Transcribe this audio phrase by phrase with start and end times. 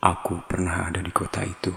[0.00, 1.76] Aku pernah ada di kota itu.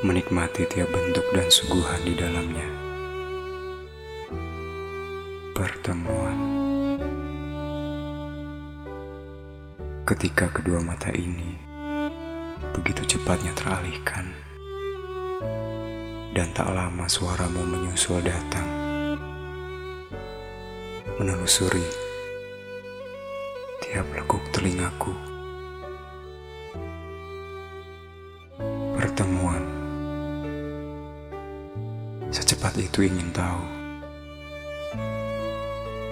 [0.00, 2.68] Menikmati tiap bentuk dan suguhan di dalamnya.
[5.52, 6.38] Pertemuan.
[10.08, 11.60] Ketika kedua mata ini
[12.72, 14.32] begitu cepatnya teralihkan
[16.32, 18.64] dan tak lama suaramu menyusul datang,
[21.20, 21.84] menelusuri
[23.84, 25.12] tiap lekuk telingaku.
[28.96, 29.60] Pertemuan
[32.32, 33.62] secepat itu ingin tahu.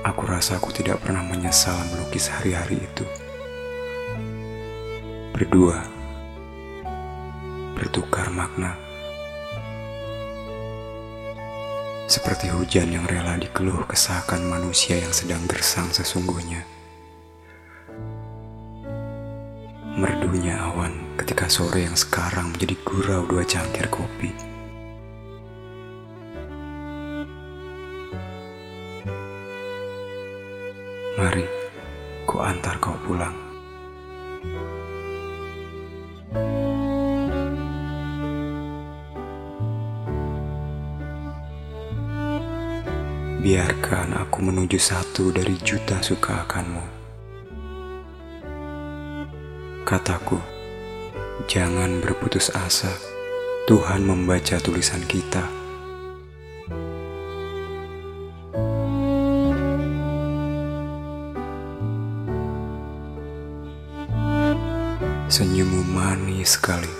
[0.05, 3.05] Aku rasa aku tidak pernah menyesal melukis hari-hari itu.
[5.33, 5.81] Berdua
[7.73, 8.90] bertukar makna.
[12.11, 16.67] Seperti hujan yang rela dikeluh kesahkan manusia yang sedang gersang sesungguhnya.
[19.95, 24.35] Merdunya awan ketika sore yang sekarang menjadi gurau dua cangkir kopi.
[31.15, 31.47] Mari,
[32.27, 33.50] ku antar kau pulang.
[43.41, 46.85] Biarkan aku menuju satu dari juta suka akanmu.
[49.89, 50.37] Kataku,
[51.49, 52.93] jangan berputus asa.
[53.65, 55.41] Tuhan membaca tulisan kita.
[65.33, 66.93] Senyummu manis sekali.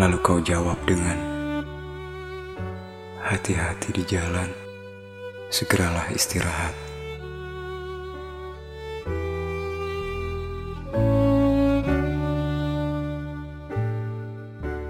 [0.00, 1.31] Lalu kau jawab dengan
[3.22, 4.50] Hati-hati di jalan,
[5.46, 6.74] segeralah istirahat.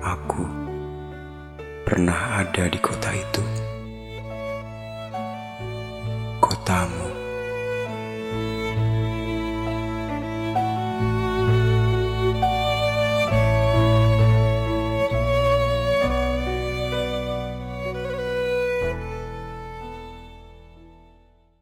[0.00, 0.48] Aku
[1.84, 3.44] pernah ada di kota itu,
[6.40, 7.11] kotamu.